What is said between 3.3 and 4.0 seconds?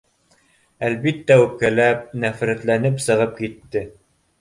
китте